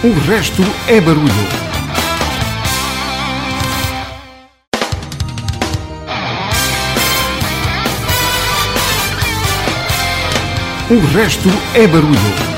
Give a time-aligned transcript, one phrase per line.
[0.00, 1.28] O resto é barulho.
[10.88, 12.57] O resto é barulho.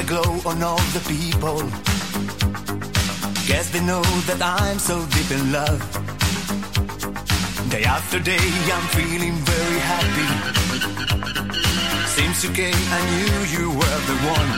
[0.00, 1.58] That glow on all the people.
[3.46, 5.80] Guess they know that I'm so deep in love.
[7.70, 10.28] Day after day, I'm feeling very happy.
[12.16, 14.50] Since you came, I knew you were the one.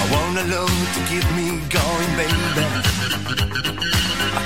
[0.00, 3.39] I want a love to keep me going, baby.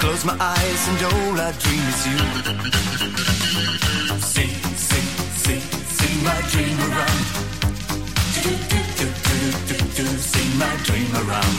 [0.04, 2.20] Close my eyes and all I dream is you.
[4.20, 5.04] See, see,
[5.42, 5.60] see,
[5.96, 7.20] see my dream around.
[8.44, 11.56] Do, do, do, do, do, do, see my dream around.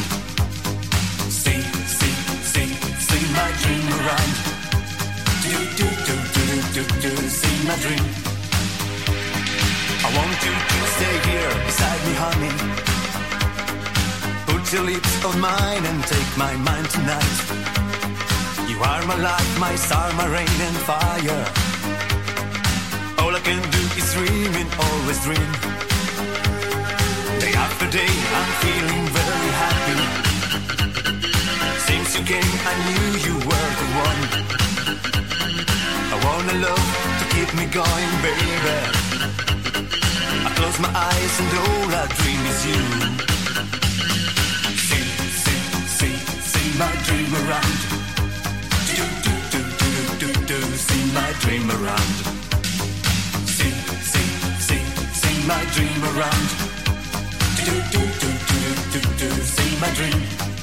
[1.42, 1.62] See,
[1.98, 2.16] see,
[2.52, 2.70] see,
[3.08, 4.32] see my dream around.
[5.42, 8.06] Do do do do do do see my dream.
[10.06, 12.54] I want you to stay here beside me, honey.
[14.46, 17.85] Put your lips on mine and take my mind tonight.
[18.76, 21.44] You are my light, my star, my rain and fire.
[23.24, 25.52] All I can do is dream and always dream.
[27.40, 29.96] Day after day, I'm feeling very happy
[31.88, 34.22] Since you came, I knew you were the one.
[36.12, 36.90] I want a love
[37.20, 38.76] to keep me going, baby.
[40.48, 42.82] I close my eyes and all I dream is you.
[44.88, 45.08] See,
[45.44, 45.62] see,
[45.98, 46.16] see,
[46.52, 47.95] see my dream around.
[51.16, 52.16] My dream around.
[53.48, 53.72] See,
[54.12, 54.28] see,
[54.68, 54.84] see,
[55.22, 56.48] see my dream around.
[57.64, 58.60] Do, do, do, do,
[58.92, 60.12] do, do, see my dream.
[60.12, 60.55] dream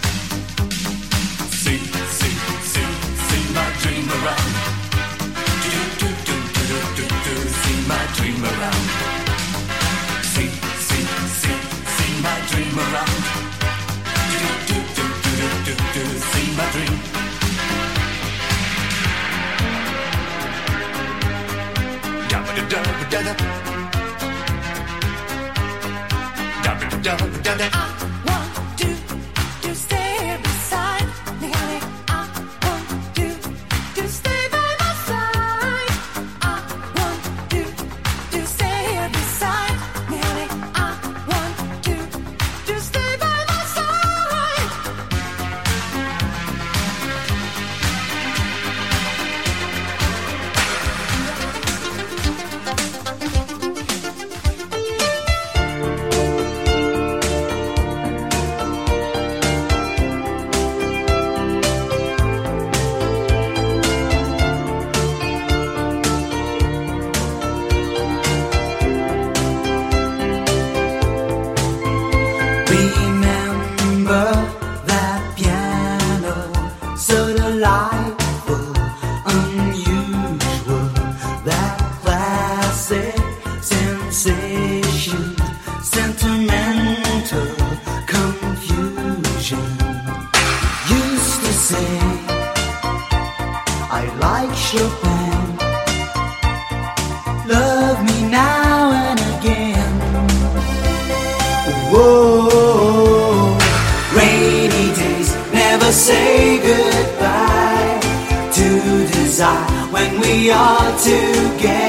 [110.43, 111.82] One night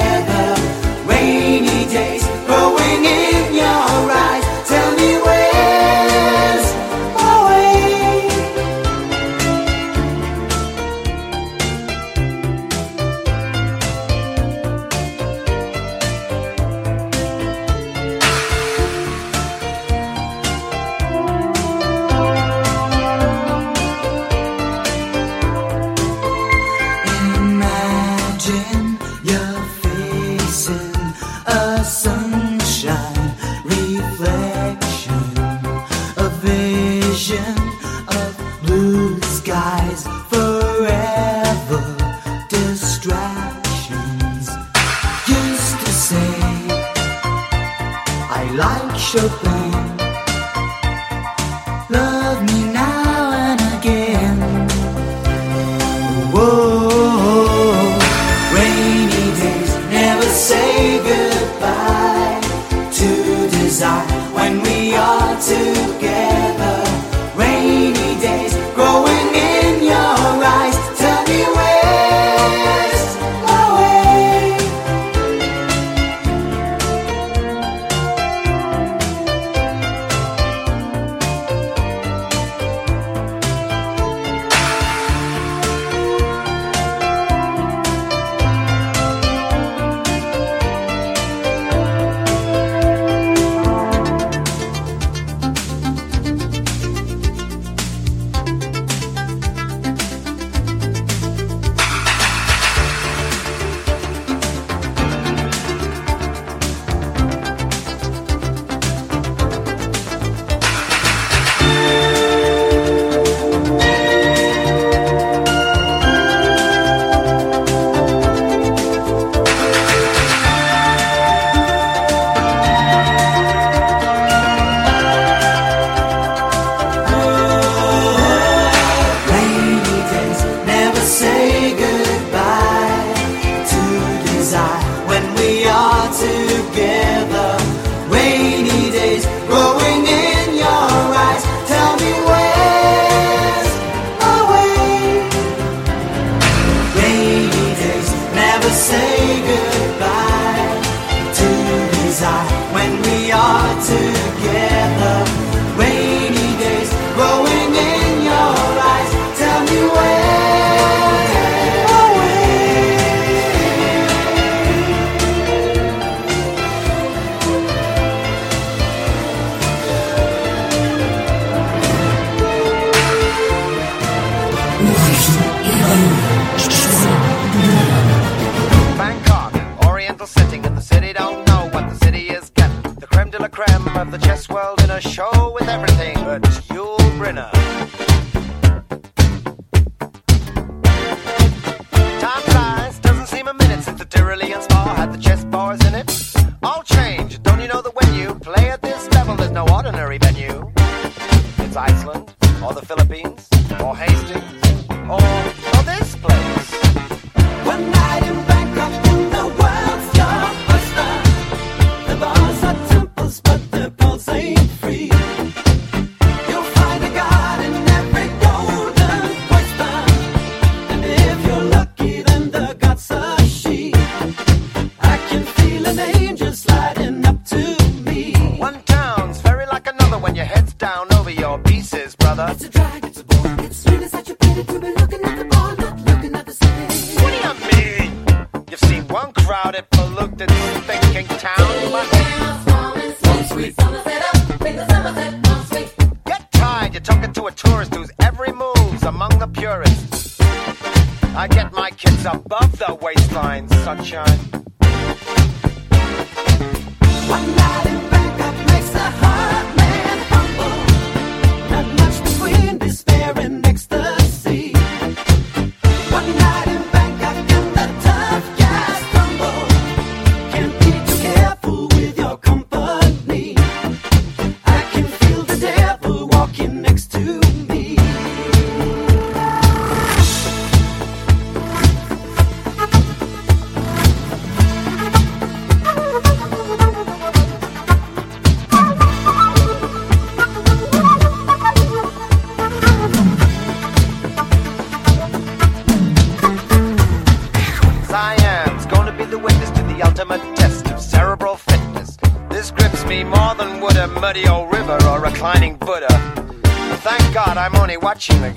[308.29, 308.52] watching the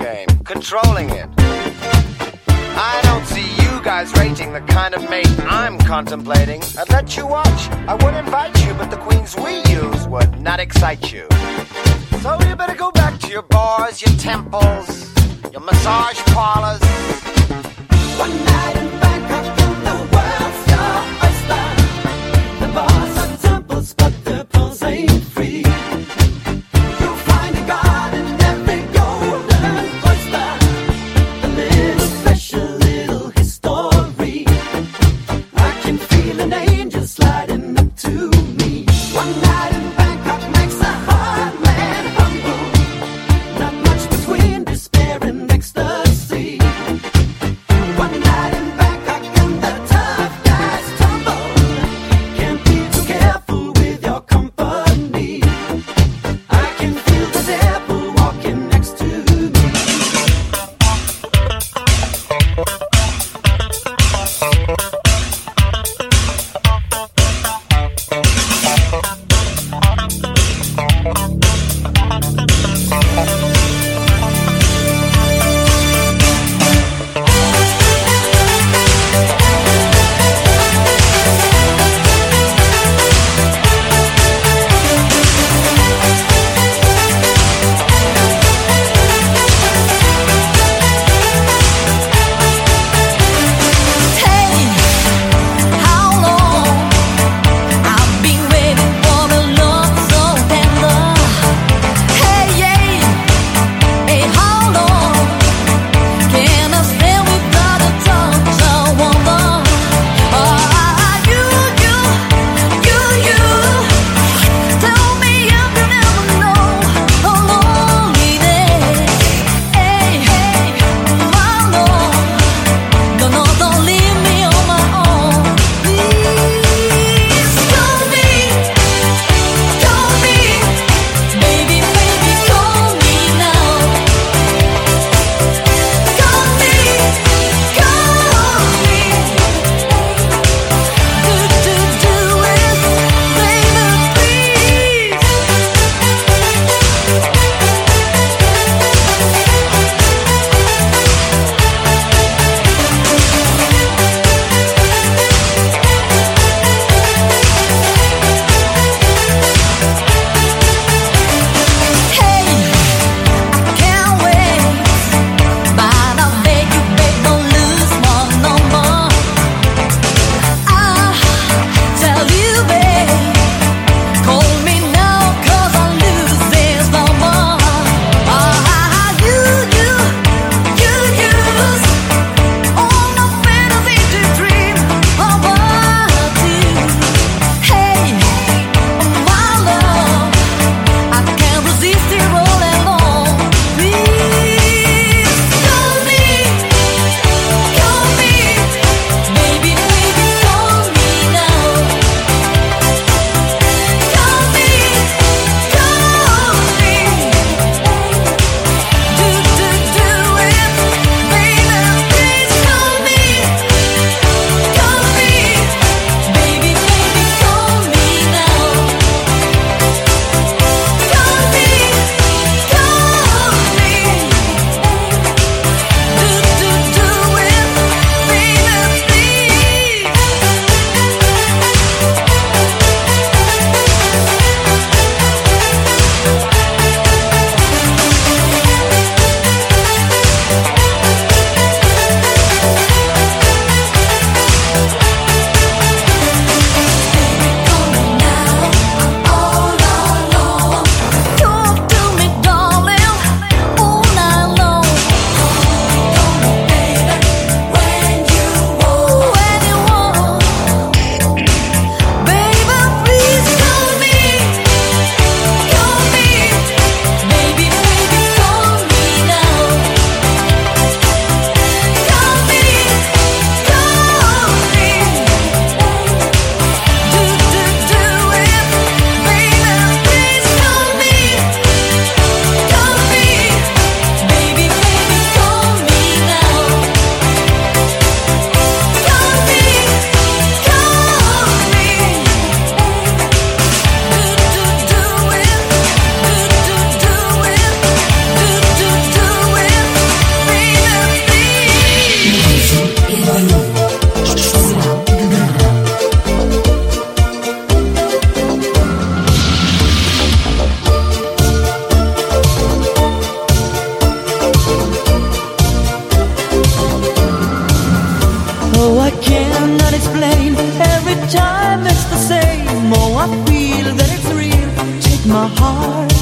[325.37, 326.13] my heart.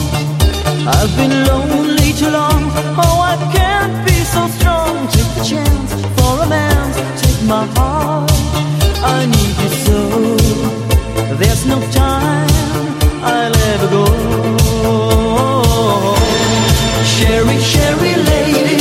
[0.97, 2.63] I've been lonely too long.
[3.05, 4.93] Oh, I can't be so strong.
[5.15, 6.85] Take a chance for a man.
[7.23, 8.33] Take my heart.
[9.17, 9.99] I need you so.
[11.41, 12.51] There's no time
[13.33, 14.07] I'll ever go.
[17.15, 18.81] Cheri, Cheri lady,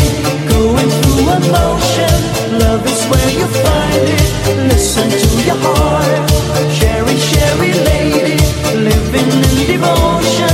[0.54, 2.18] going through emotion.
[2.64, 4.30] Love is where you find it.
[4.72, 6.26] Listen to your heart.
[6.78, 8.38] Cheri, Cheri lady,
[8.88, 10.53] living devotion.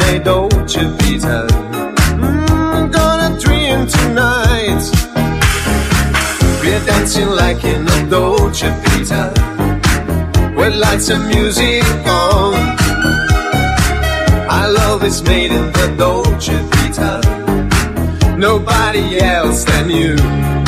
[0.00, 1.46] eine Dolce Vita.
[2.16, 4.82] hmm, gonna dream tonight.
[6.60, 9.32] We're dancing like in a Dolce Vita.
[10.56, 12.54] With lights and music on.
[14.48, 17.20] Our love is made in the Dolce Vita.
[18.36, 20.61] Nobody else than you.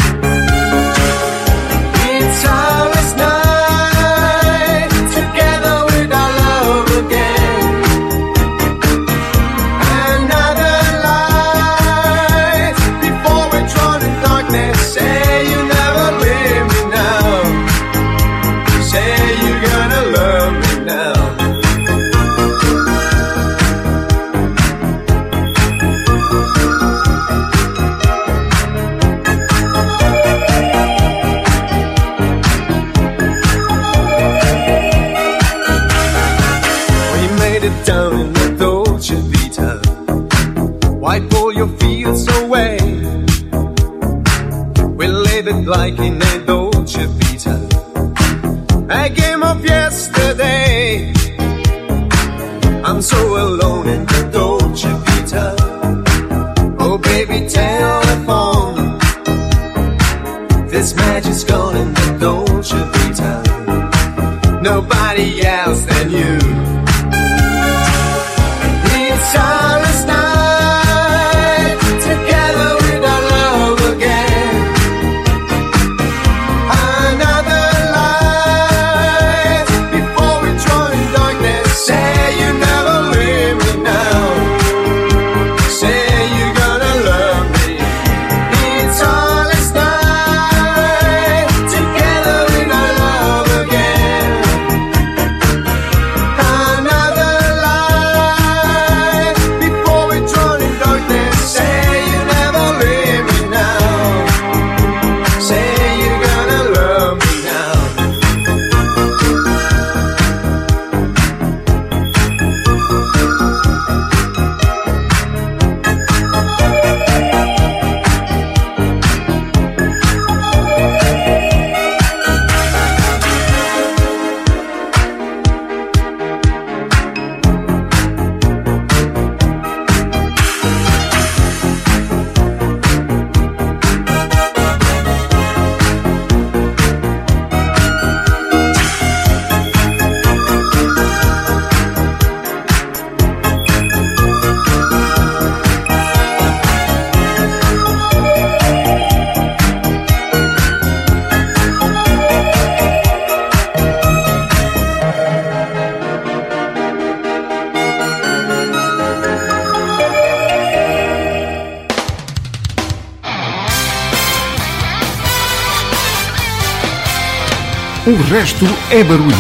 [168.55, 169.35] Isto é barulho.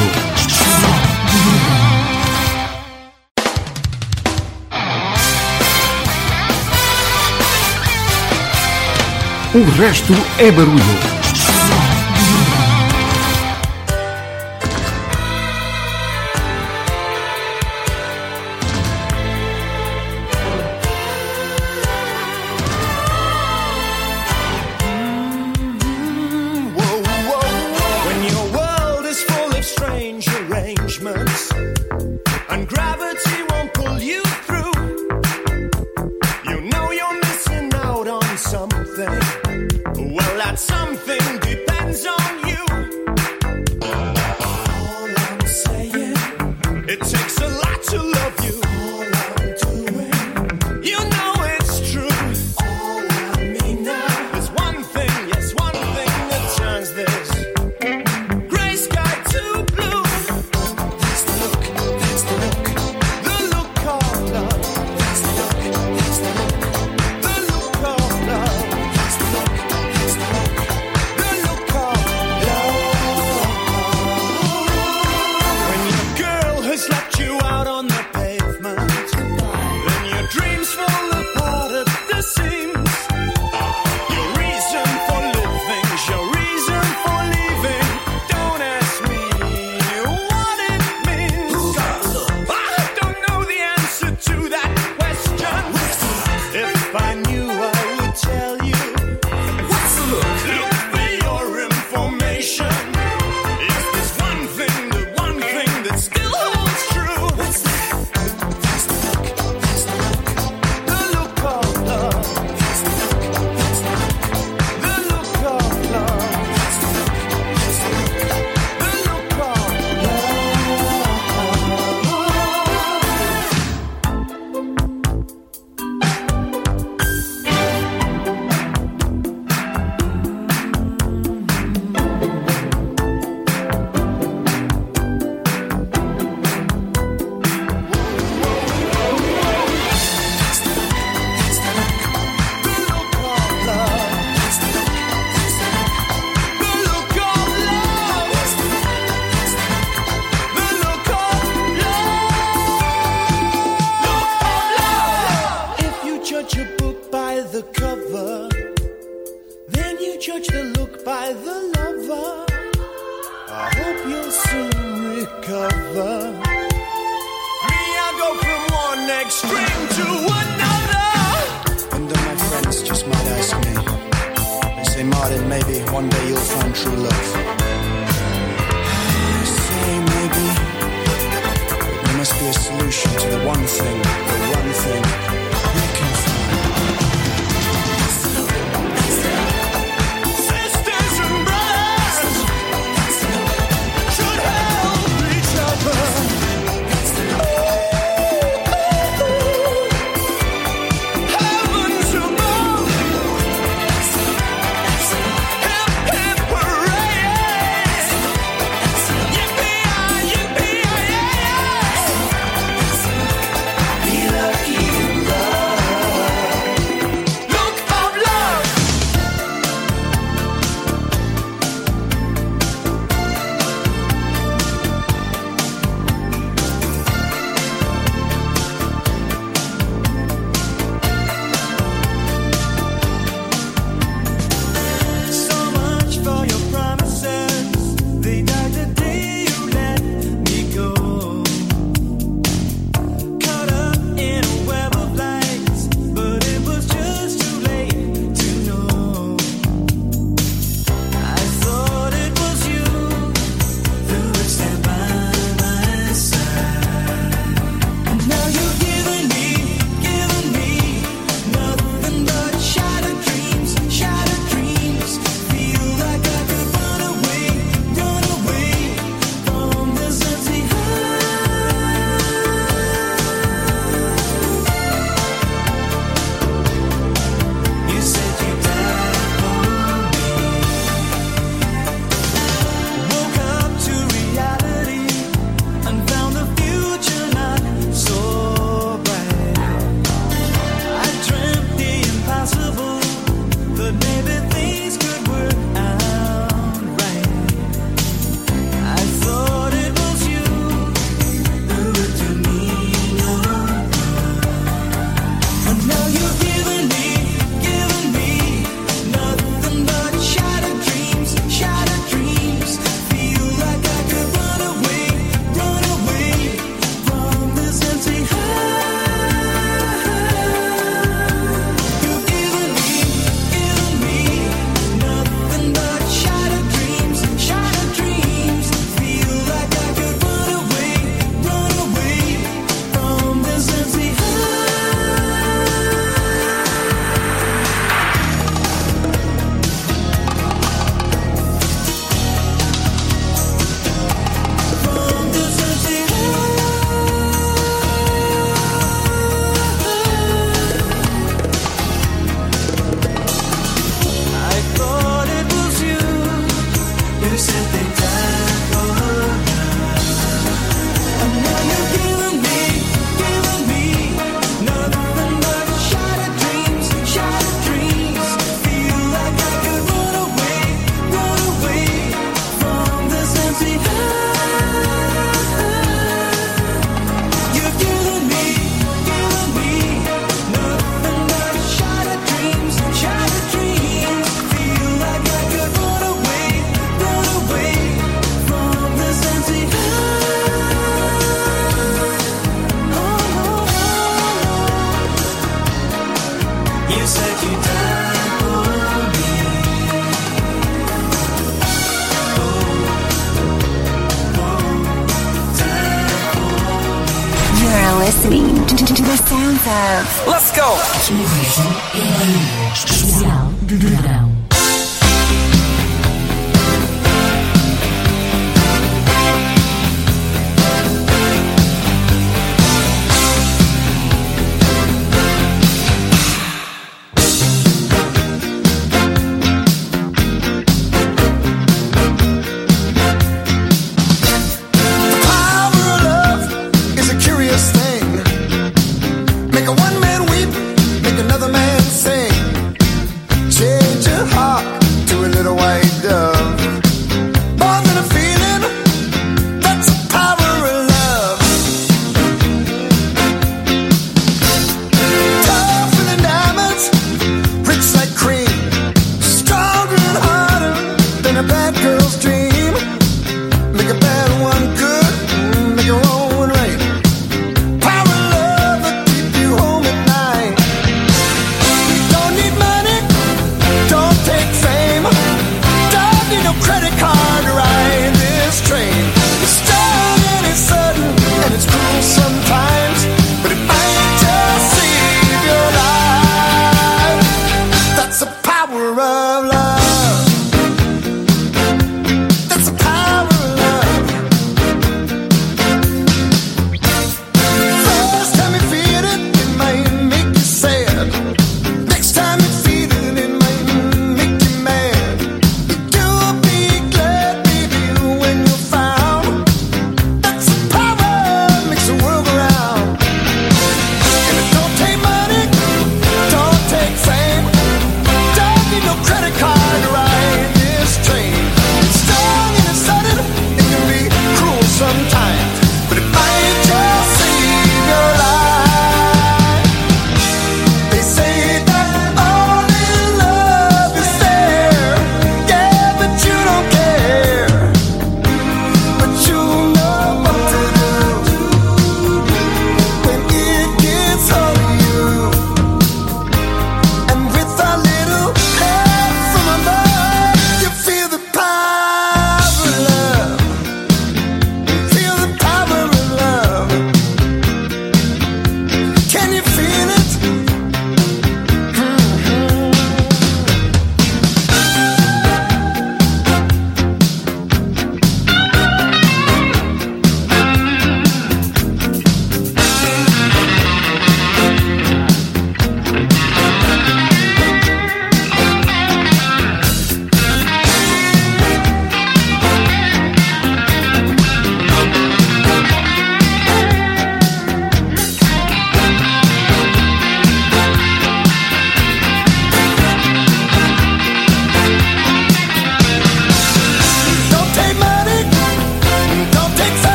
[9.54, 11.23] O resto é barulho.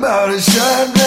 [0.00, 0.99] about a shine.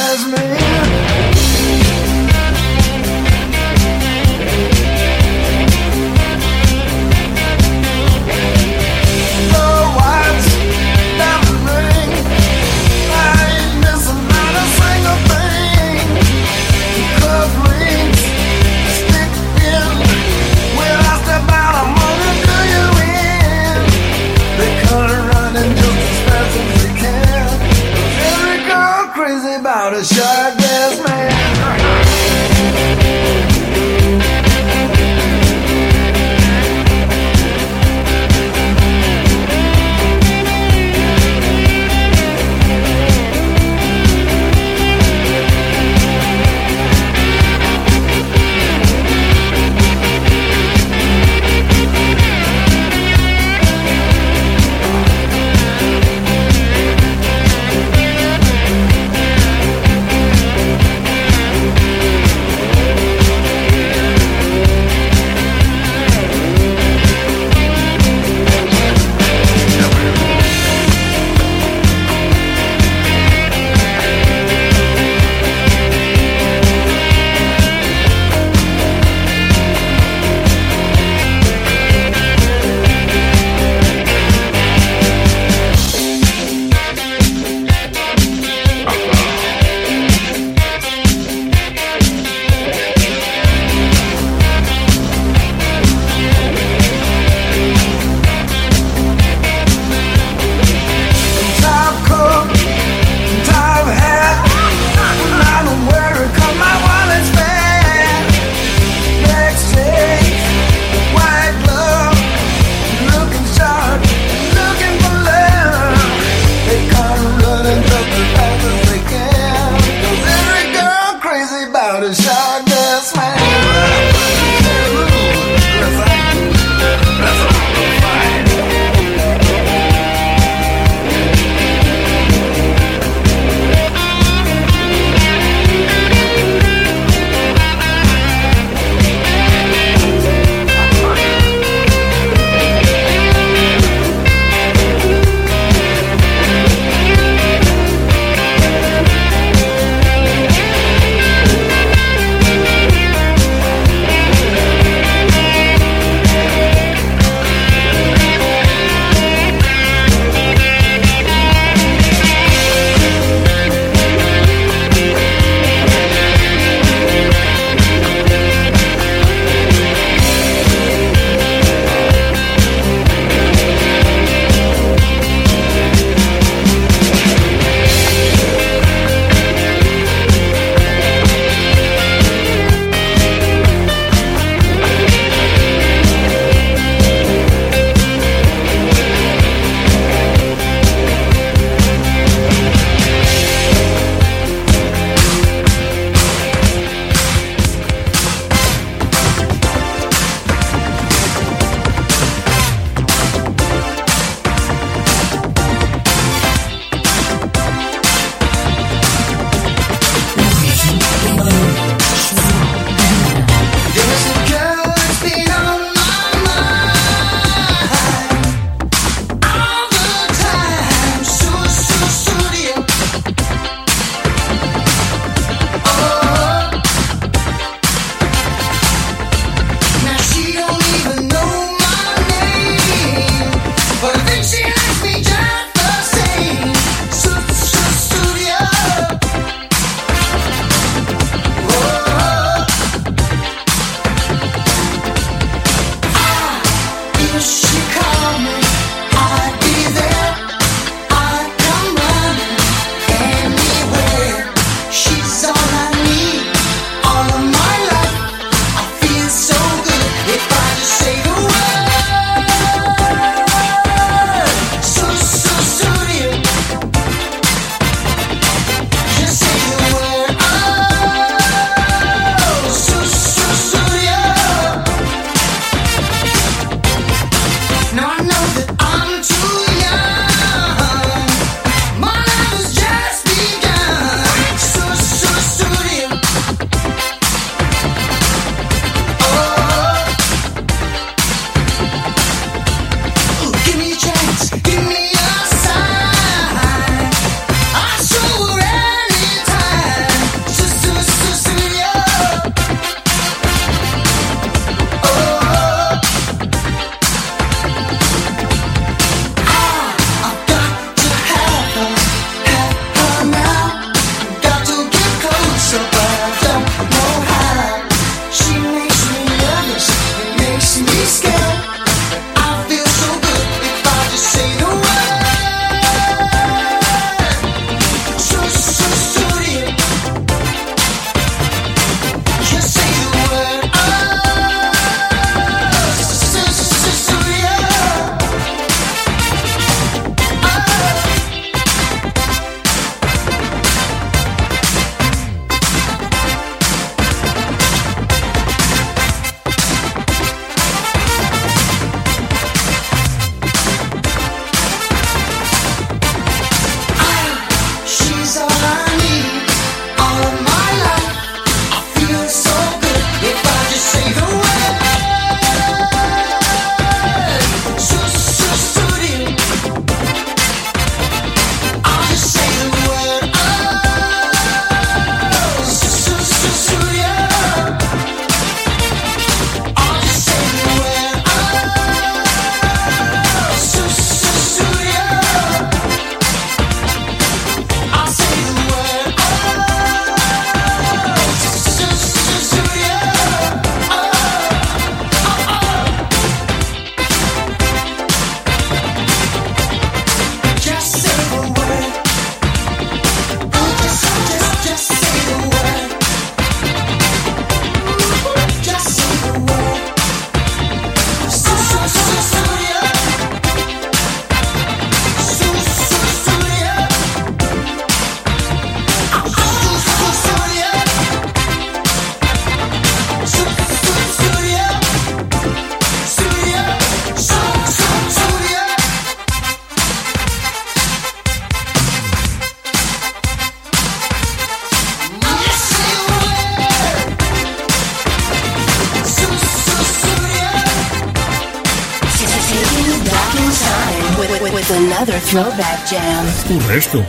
[444.72, 446.26] another throwback jam.
[446.50, 447.04] Un resto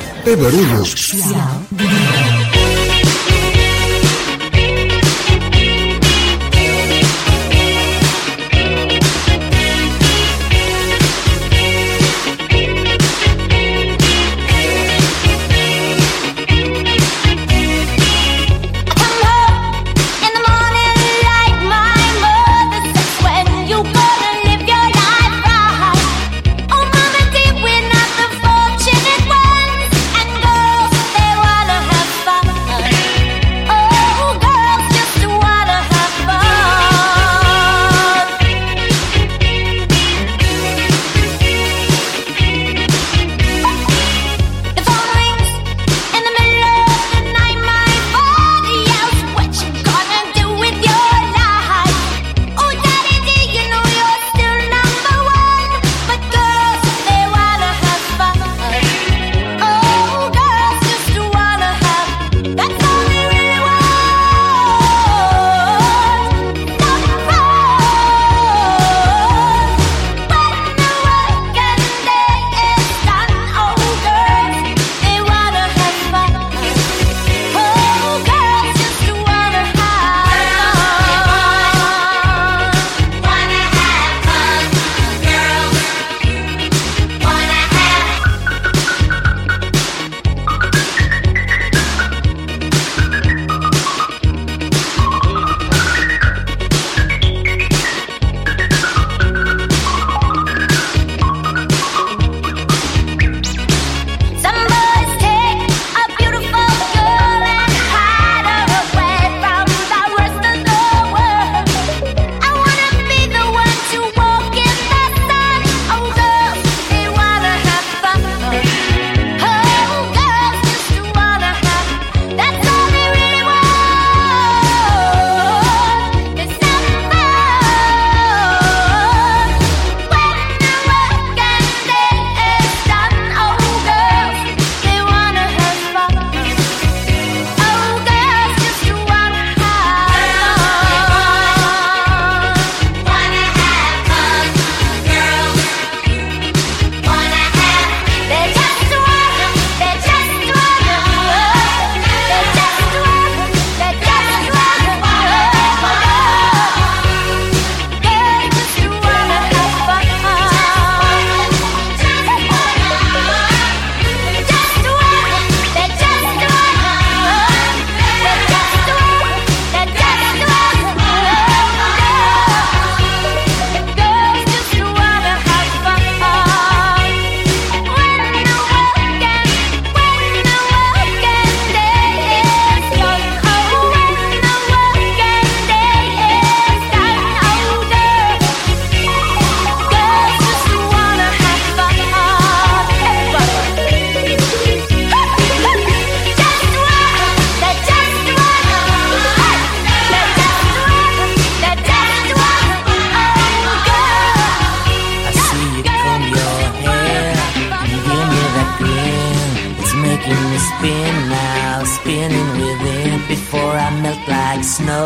[210.51, 213.21] me spin now, spinning within.
[213.29, 215.05] Before I melt like snow,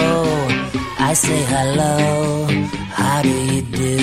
[0.99, 2.47] I say hello,
[2.99, 3.97] how do you do?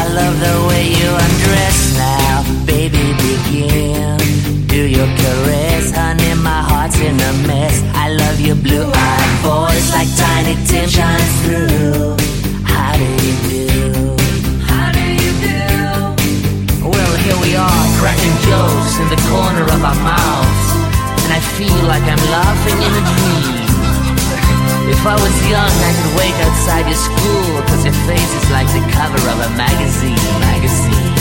[0.00, 3.04] I love the way you undress now, baby.
[3.24, 4.16] Begin,
[4.66, 6.34] do your caress, honey.
[6.42, 7.76] My heart's in a mess.
[7.94, 12.16] I love your blue-eyed voice, like Tiny Tim shines through.
[12.64, 13.59] How do you do?
[18.00, 20.68] cracking jokes in the corner of our mouths,
[21.20, 23.68] and I feel like I'm laughing in a dream.
[24.88, 28.68] If I was young, I could wait outside your school, cause your face is like
[28.72, 31.19] the cover of a magazine, magazine.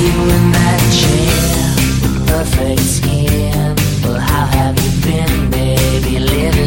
[0.00, 1.74] you in that chair,
[2.26, 3.74] perfect skin.
[4.02, 6.18] Well, how have you been, baby?
[6.18, 6.57] Living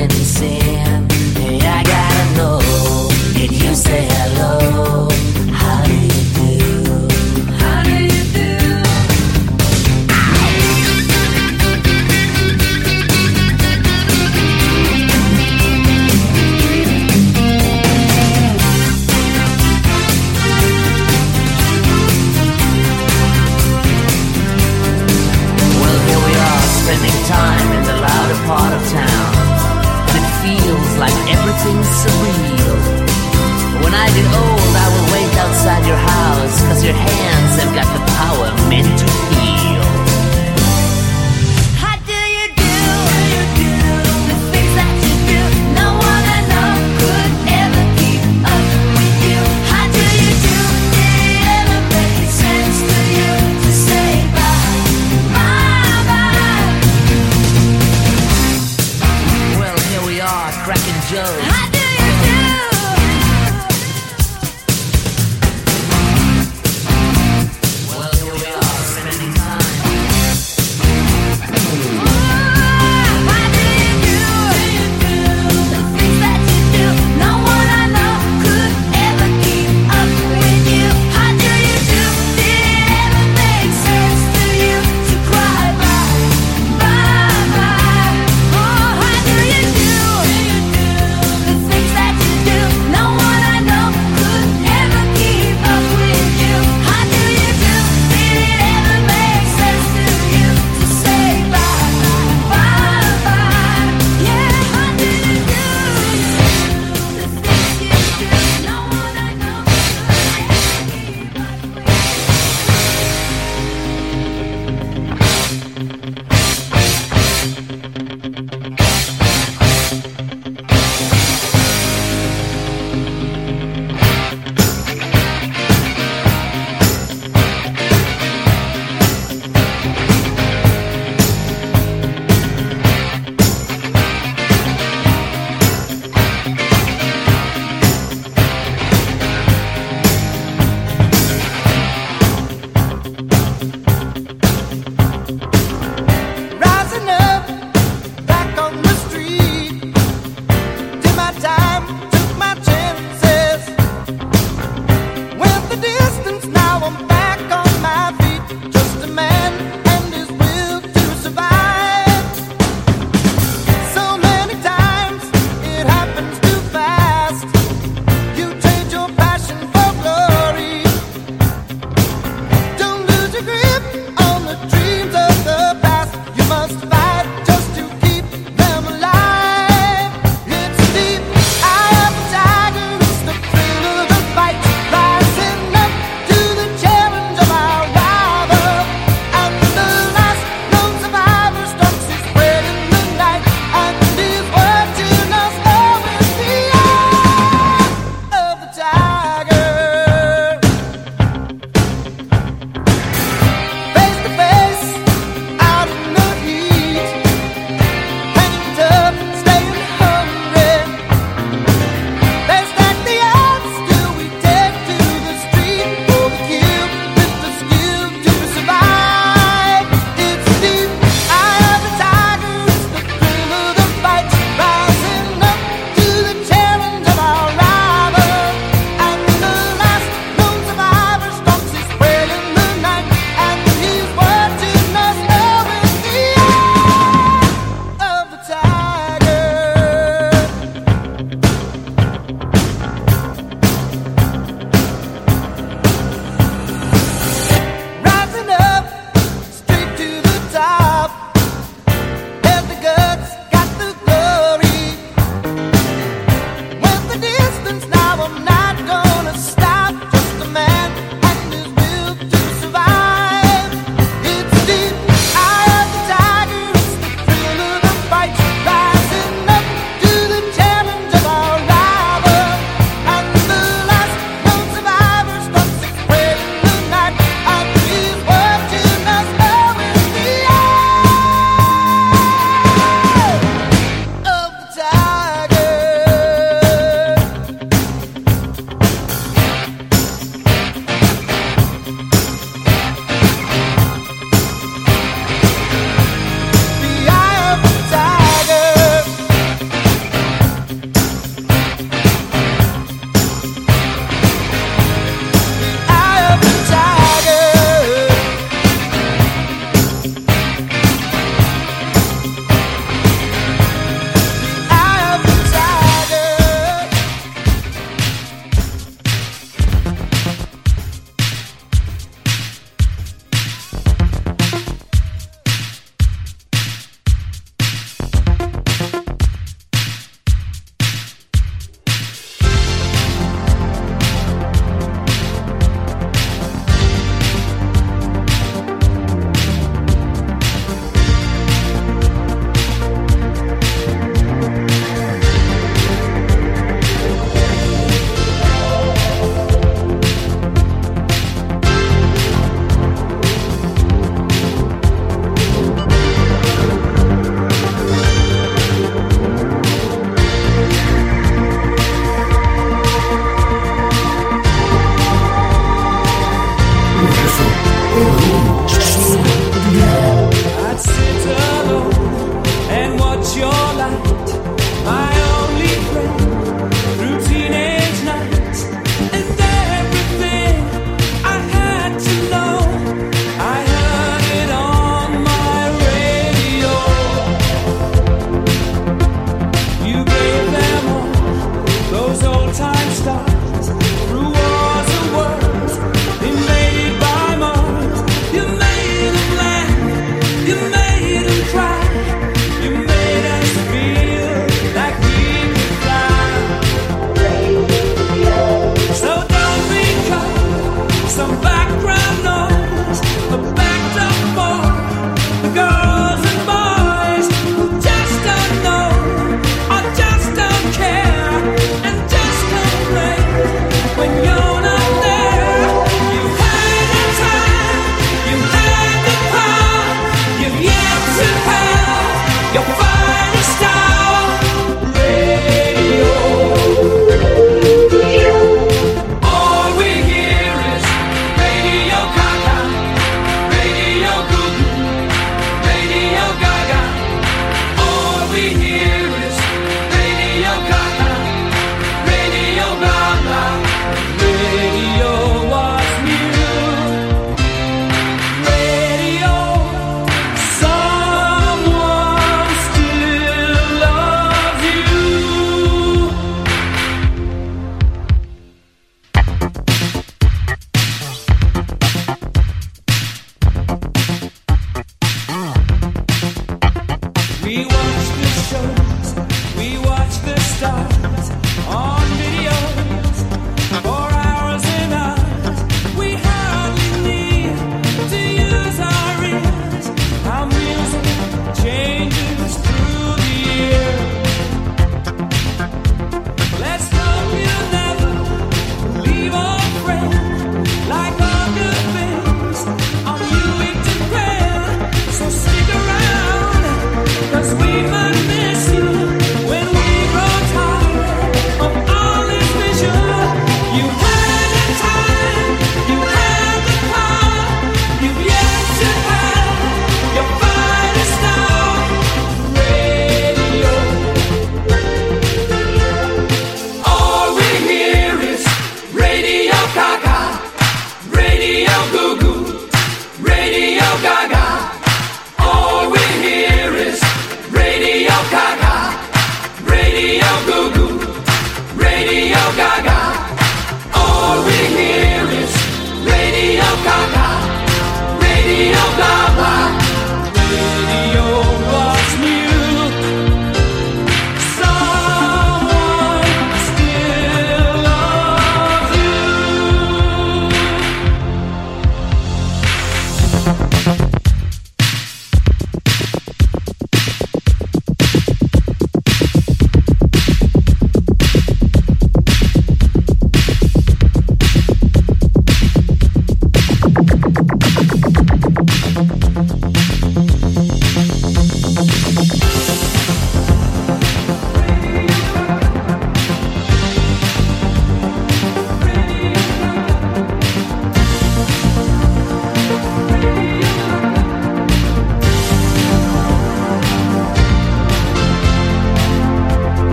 [31.62, 32.78] something surreal.
[33.84, 37.88] When I get old, I will wait outside your house, cause your hands have got
[37.94, 39.11] the power meant to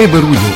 [0.00, 0.49] Eh, Eber